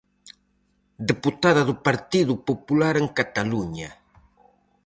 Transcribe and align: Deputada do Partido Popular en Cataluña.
Deputada 1.09 1.61
do 1.69 1.75
Partido 1.87 2.33
Popular 2.49 2.93
en 3.01 3.07
Cataluña. 3.19 3.89